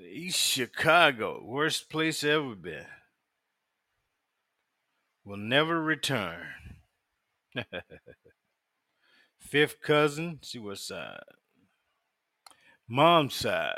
[0.09, 2.85] East Chicago, worst place ever been.
[5.23, 6.47] Will never return.
[9.39, 11.23] Fifth cousin, see what side.
[12.87, 13.77] Mom's side.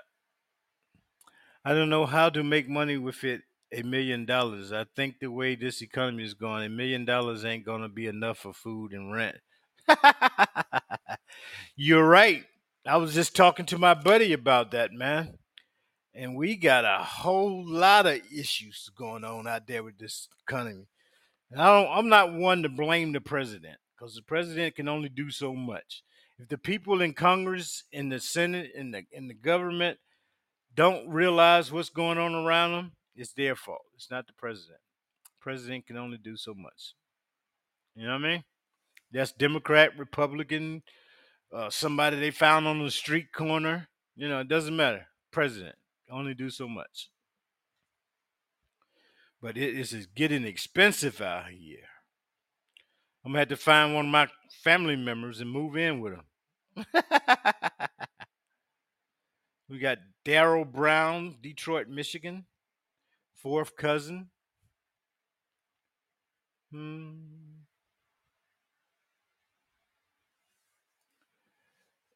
[1.66, 3.41] I don't know how to make money with it
[3.72, 4.72] a million dollars.
[4.72, 8.39] I think the way this economy is going, a million dollars ain't gonna be enough
[8.39, 9.38] for food and rent.
[11.76, 12.44] You're right.
[12.86, 15.38] I was just talking to my buddy about that, man.
[16.14, 20.88] And we got a whole lot of issues going on out there with this economy.
[21.50, 25.10] And I don't, I'm not one to blame the president because the president can only
[25.10, 26.04] do so much.
[26.40, 30.00] If the people in Congress, in the Senate, in the in the government
[30.76, 33.84] don't realize what's going on around them, it's their fault.
[33.96, 34.80] It's not the president.
[35.26, 36.96] The president can only do so much.
[37.96, 38.44] You know what I mean?
[39.12, 40.82] That's Democrat, Republican,
[41.54, 43.88] uh, somebody they found on the street corner.
[44.16, 45.08] You know, it doesn't matter.
[45.32, 45.76] President
[46.14, 47.10] only do so much.
[49.41, 51.80] But it is getting expensive out here.
[53.26, 54.28] I'm gonna have to find one of my
[54.64, 56.86] family members and move in with them.
[59.70, 62.45] we got Daryl Brown, Detroit, Michigan,
[63.34, 64.30] fourth cousin.
[66.72, 67.43] Hmm.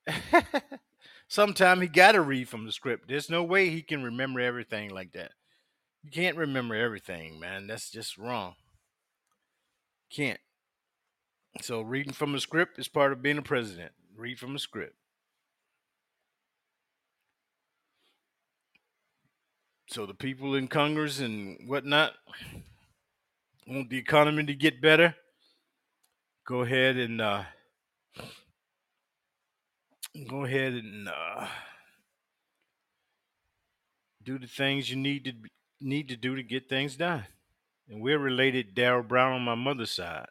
[1.28, 3.08] Sometime he got to read from the script.
[3.08, 5.32] There's no way he can remember everything like that.
[6.04, 7.68] You can't remember everything, man.
[7.68, 8.56] That's just wrong.
[10.10, 10.40] Can't.
[11.62, 13.92] So reading from a script is part of being a president.
[14.16, 14.96] Read from a script.
[19.90, 22.14] So the people in Congress and whatnot
[23.68, 25.16] want the economy to get better.
[26.46, 27.44] Go ahead and uh,
[30.30, 31.48] go ahead and uh,
[34.24, 35.34] do the things you need to
[35.80, 37.26] need to do to get things done.
[37.90, 40.28] And we're related Daryl Brown on my mother's side.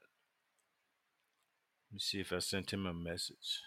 [1.90, 3.60] Let me see if I sent him a message.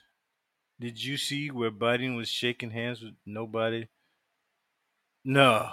[0.80, 3.88] Did you see where Biden was shaking hands with nobody?
[5.26, 5.70] No.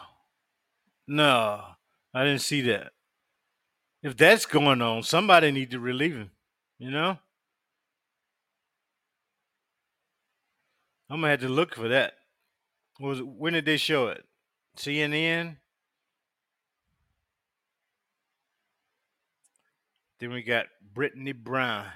[1.07, 1.63] No.
[2.15, 2.93] I didn't see that.
[4.03, 6.31] If that's going on, somebody need to relieve him.
[6.79, 7.19] You know?
[11.09, 12.15] I'm gonna have to look for that.
[12.99, 14.25] Was it, when did they show it?
[14.77, 15.57] CNN.
[20.19, 21.87] Then we got Brittany Brown.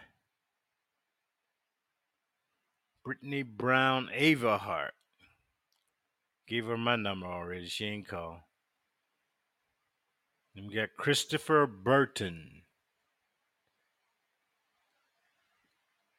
[3.05, 4.95] Brittany Brown Ava Hart.
[6.47, 7.67] Gave her my number already.
[7.67, 8.39] She ain't called.
[10.55, 12.63] Then we got Christopher Burton.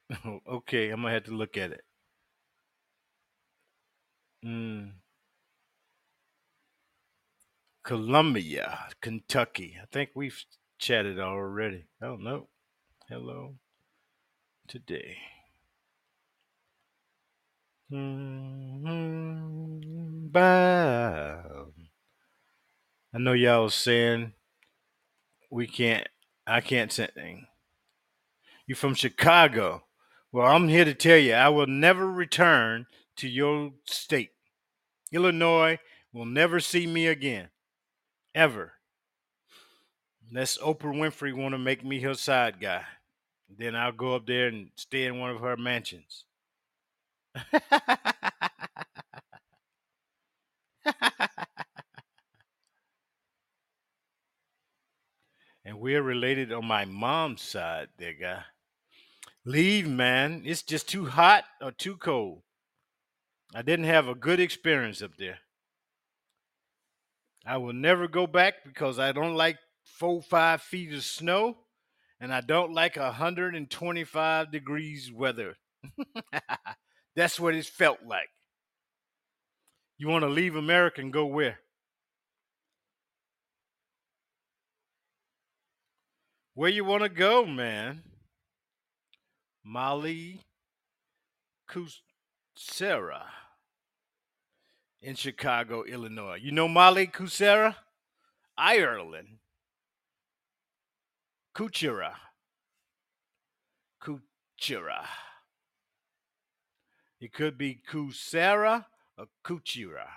[0.49, 1.83] okay, I'm gonna have to look at it.
[4.45, 4.93] Mm.
[7.83, 9.77] Columbia, Kentucky.
[9.81, 10.43] I think we've
[10.79, 11.85] chatted already.
[12.01, 12.47] Oh no.
[13.07, 13.55] Hello
[14.67, 15.17] today.
[17.91, 19.77] Mm-hmm.
[20.29, 21.73] Bow.
[23.13, 24.31] I know y'all was saying
[25.51, 26.07] we can't
[26.47, 27.47] I can't say anything.
[28.65, 29.83] You from Chicago.
[30.31, 32.85] Well, I'm here to tell you I will never return
[33.21, 34.31] to your state.
[35.11, 35.77] Illinois
[36.11, 37.49] will never see me again.
[38.33, 38.73] Ever.
[40.27, 42.83] Unless Oprah Winfrey want to make me her side guy.
[43.47, 46.25] Then I'll go up there and stay in one of her mansions.
[55.63, 58.41] and we're related on my mom's side, there, guy.
[59.45, 60.41] Leave, man.
[60.43, 62.41] It's just too hot or too cold.
[63.53, 65.39] I didn't have a good experience up there.
[67.45, 71.57] I will never go back because I don't like four, five feet of snow,
[72.19, 75.57] and I don't like 125 degrees weather.
[77.15, 78.29] That's what it felt like.
[79.97, 81.59] You want to leave America and go where?
[86.53, 88.03] Where you want to go, man?
[89.63, 90.41] Molly
[91.69, 93.23] Kusera
[95.01, 96.39] in Chicago, Illinois.
[96.41, 97.75] You know Molly Kusera?
[98.57, 99.39] Ireland.
[101.55, 102.13] Kuchera.
[104.01, 105.05] Kuchera.
[107.19, 108.85] It could be Kusera
[109.17, 110.07] or Kuchira.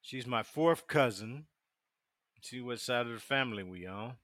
[0.00, 1.46] She's my fourth cousin.
[2.42, 4.16] See what side of the family we on.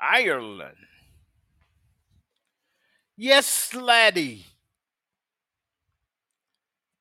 [0.00, 0.76] Ireland.
[3.16, 4.46] Yes, laddie.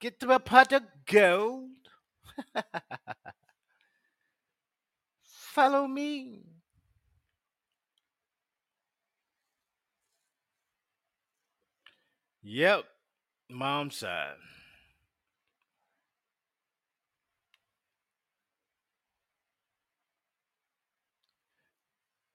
[0.02, 1.70] Get to a pot of gold.
[5.24, 6.42] Follow me.
[12.42, 12.86] Yep,
[13.52, 14.34] mom side.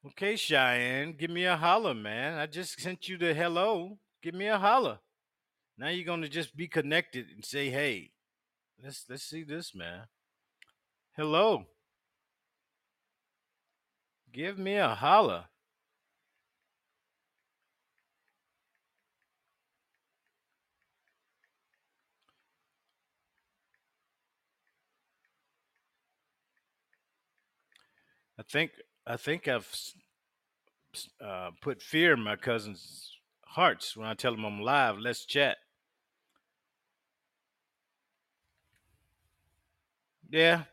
[0.06, 2.38] Okay, Cheyenne, give me a holler, man.
[2.38, 3.98] I just sent you the hello.
[4.22, 5.00] Give me a holler.
[5.78, 8.12] Now you're gonna just be connected and say, hey,
[8.82, 10.04] let's let's see this, man.
[11.16, 11.66] Hello.
[14.32, 15.44] Give me a holler.
[28.38, 28.72] I think
[29.06, 29.70] I think I've
[31.22, 33.12] uh, put fear in my cousin's
[33.44, 34.98] hearts when I tell them I'm live.
[34.98, 35.56] Let's chat.
[40.28, 40.64] Yeah,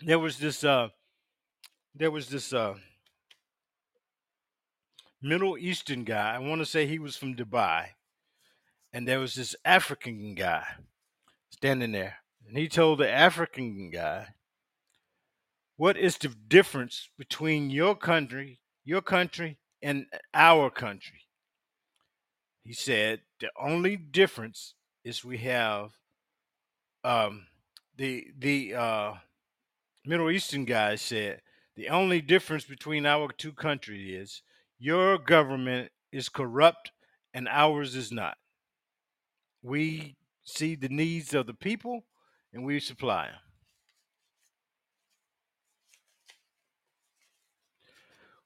[0.00, 0.88] there was this uh
[1.96, 2.74] there was this uh
[5.20, 6.36] Middle Eastern guy.
[6.36, 7.88] I want to say he was from Dubai,
[8.92, 10.64] and there was this African guy
[11.50, 14.28] standing there, and he told the African guy,
[15.76, 21.22] "What is the difference between your country, your country, and our country?"
[22.62, 25.90] He said, "The only difference is we have
[27.04, 27.46] um
[27.96, 29.14] the the uh
[30.04, 31.40] Middle Eastern guy said
[31.76, 34.42] the only difference between our two countries is
[34.78, 36.92] your government is corrupt
[37.32, 38.36] and ours is not.
[39.62, 42.04] We see the needs of the people
[42.52, 43.40] and we supply them.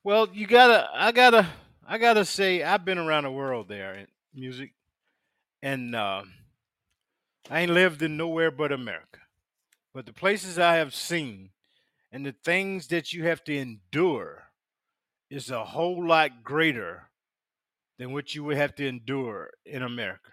[0.05, 1.47] Well, you gotta, I gotta,
[1.87, 4.73] I gotta say, I've been around the world there in music,
[5.63, 6.33] and um
[7.51, 9.21] I ain't lived in nowhere but America.
[9.95, 11.51] But the places I have seen
[12.13, 14.45] and the things that you have to endure
[15.31, 17.11] is a whole lot greater
[17.99, 20.31] than what you would have to endure in America.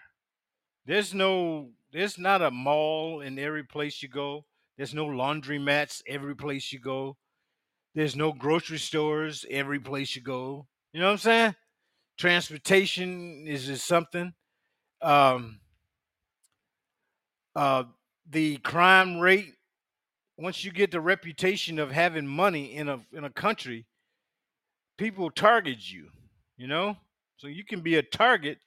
[0.84, 4.44] There's no, there's not a mall in every place you go.
[4.76, 7.16] There's no laundromats every place you go.
[7.94, 10.66] There's no grocery stores every place you go.
[10.92, 11.54] You know what I'm saying?
[12.18, 14.34] Transportation is just something.
[15.00, 15.60] Um,
[17.56, 17.84] uh,
[18.30, 19.54] the crime rate
[20.36, 23.86] once you get the reputation of having money in a in a country,
[24.98, 26.10] people target you.
[26.56, 26.96] You know,
[27.38, 28.58] so you can be a target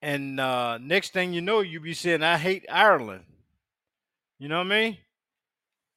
[0.00, 3.24] and uh, next thing you know, you be saying, "I hate Ireland."
[4.38, 4.98] You know what I mean?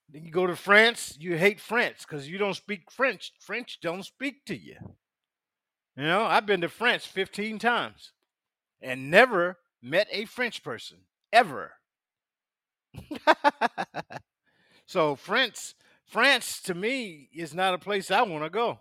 [0.10, 3.34] Then you go to France, you hate France because you don't speak French.
[3.42, 4.78] French don't speak to you.
[5.98, 8.14] You know, I've been to France 15 times
[8.82, 11.00] and never met a French person
[11.32, 11.74] ever.
[14.86, 15.76] so France,
[16.06, 18.80] France to me is not a place I want to go.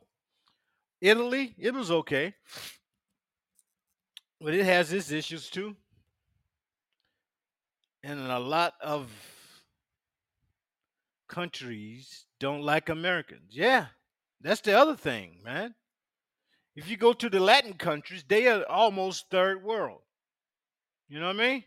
[1.00, 2.34] Italy, it was okay,
[4.40, 5.76] but it has its issues too,
[8.02, 9.10] and a lot of
[11.28, 13.50] countries don't like Americans.
[13.50, 13.86] Yeah,
[14.40, 15.74] that's the other thing, man.
[16.74, 20.02] If you go to the Latin countries, they are almost third world.
[21.08, 21.64] You know what I mean?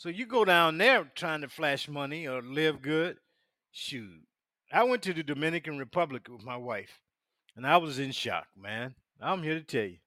[0.00, 3.18] So you go down there trying to flash money or live good.
[3.70, 4.22] Shoot.
[4.72, 7.02] I went to the Dominican Republic with my wife,
[7.54, 8.94] and I was in shock, man.
[9.20, 9.98] I'm here to tell you.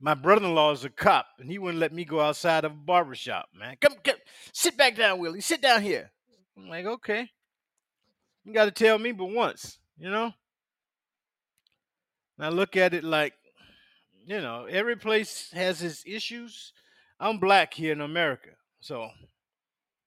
[0.00, 3.14] My brother-in-law is a cop, and he wouldn't let me go outside of a barber
[3.14, 3.76] shop, man.
[3.82, 4.16] Come, come,
[4.54, 5.42] sit back down, Willie.
[5.42, 6.10] Sit down here.
[6.56, 7.28] I'm like, okay.
[8.46, 10.32] You got to tell me but once, you know?
[12.38, 13.34] And I look at it like,
[14.26, 16.72] you know, every place has its issues.
[17.20, 18.52] I'm black here in America,
[18.82, 19.10] so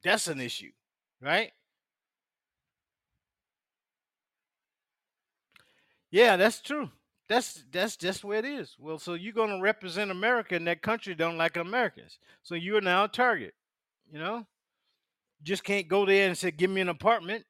[0.03, 0.71] that's an issue,
[1.21, 1.51] right?
[6.11, 6.89] Yeah, that's true.
[7.28, 8.76] That's that's just where it is.
[8.80, 13.05] Well, so you're gonna represent America, and that country don't like Americans, so you're now
[13.05, 13.55] a target.
[14.11, 14.45] You know,
[15.43, 17.45] just can't go there and say, "Give me an apartment."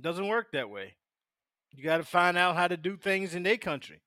[0.00, 0.96] Doesn't work that way.
[1.72, 4.02] You got to find out how to do things in their country.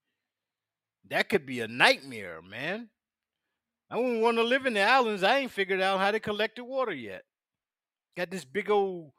[1.09, 2.89] That could be a nightmare, man.
[3.89, 5.23] I wouldn't want to live in the islands.
[5.23, 7.23] I ain't figured out how to collect the water yet.
[8.15, 9.11] Got this big old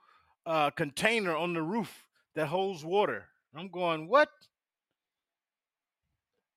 [0.46, 3.26] uh, container on the roof that holds water.
[3.54, 4.28] I'm going, what?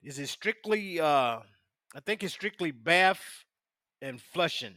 [0.04, 1.00] Is it strictly?
[1.00, 1.40] Uh,
[1.96, 3.22] I think it's strictly bath
[4.02, 4.76] and flushing,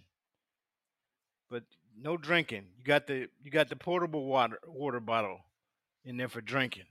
[1.50, 1.64] but
[2.00, 2.66] no drinking.
[2.78, 5.40] You got the you got the portable water water bottle
[6.04, 6.84] in there for drinking.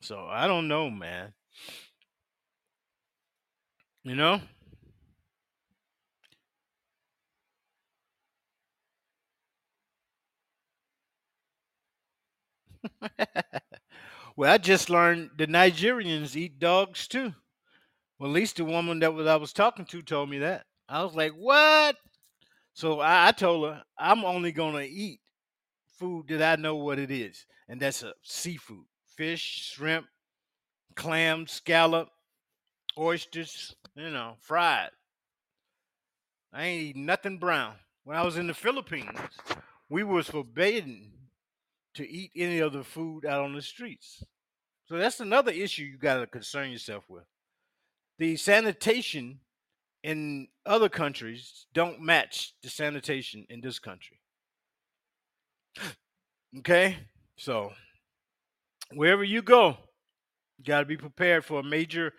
[0.00, 1.32] So I don't know, man.
[4.02, 4.40] You know?
[14.36, 17.34] well, I just learned the Nigerians eat dogs too.
[18.18, 20.66] Well, at least the woman that was I was talking to told me that.
[20.88, 21.96] I was like, "What?"
[22.74, 25.20] So I, I told her I'm only gonna eat
[25.98, 30.06] food that I know what it is, and that's a seafood: fish, shrimp,
[30.94, 32.08] clam, scallop,
[32.98, 33.74] oysters.
[33.94, 34.90] You know, fried.
[36.52, 37.74] I ain't eating nothing brown.
[38.04, 39.18] When I was in the Philippines,
[39.88, 41.12] we was forbidden
[41.98, 44.24] to eat any other food out on the streets.
[44.86, 47.24] So that's another issue you got to concern yourself with.
[48.18, 49.40] The sanitation
[50.02, 54.20] in other countries don't match the sanitation in this country.
[56.58, 56.96] Okay?
[57.36, 57.72] So
[58.94, 59.76] wherever you go,
[60.56, 62.14] you got to be prepared for a major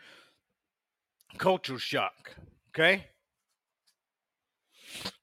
[1.37, 2.35] cultural shock.
[2.69, 3.07] Okay?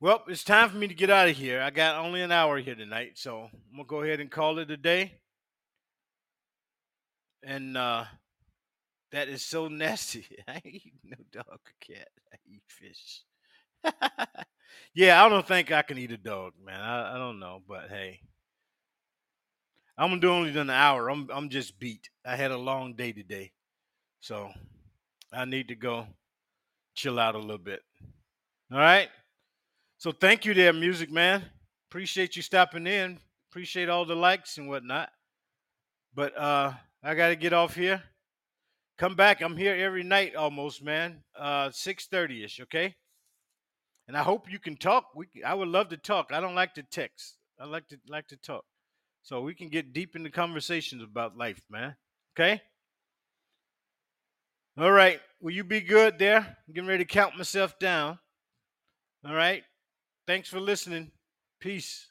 [0.00, 1.60] Well, it's time for me to get out of here.
[1.60, 4.70] I got only an hour here tonight, so I'm gonna go ahead and call it
[4.70, 5.20] a day.
[7.42, 8.04] And uh
[9.12, 10.26] that is so nasty.
[10.48, 12.08] I eat no dog or cat.
[12.32, 13.22] I eat fish.
[14.94, 16.80] yeah, I don't think I can eat a dog, man.
[16.80, 18.20] I, I don't know, but hey.
[19.98, 21.08] I'm gonna do only an hour.
[21.08, 22.10] I'm I'm just beat.
[22.24, 23.52] I had a long day today.
[24.20, 24.50] So
[25.32, 26.06] I need to go
[26.94, 27.80] chill out a little bit.
[28.72, 29.08] All right.
[29.98, 31.42] So thank you there, music man.
[31.90, 33.18] Appreciate you stopping in.
[33.50, 35.08] Appreciate all the likes and whatnot.
[36.14, 38.02] But uh I gotta get off here.
[38.98, 39.40] Come back.
[39.40, 41.22] I'm here every night almost, man.
[41.34, 42.94] Uh 6:30 ish, okay?
[44.06, 45.06] And I hope you can talk.
[45.14, 46.30] We I would love to talk.
[46.30, 47.38] I don't like to text.
[47.58, 48.66] I like to like to talk.
[49.22, 51.96] So we can get deep into conversations about life, man.
[52.34, 52.60] Okay?
[54.76, 55.20] All right.
[55.40, 56.40] Will you be good there?
[56.40, 58.18] I'm getting ready to count myself down.
[59.26, 59.64] All right.
[60.26, 61.12] Thanks for listening.
[61.60, 62.08] Peace.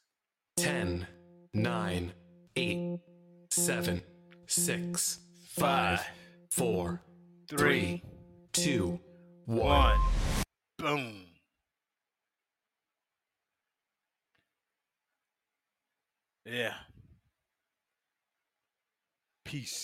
[0.56, 1.06] 10,
[1.54, 2.14] 9,
[2.56, 3.00] 8,
[3.52, 4.02] 7,
[4.48, 6.02] 6, 5,
[6.50, 7.02] 4,
[7.50, 8.04] 3,
[8.54, 9.00] 2,
[9.48, 10.00] 1.
[10.78, 11.26] Boom.
[16.46, 16.74] Yeah.
[19.44, 19.82] Peace.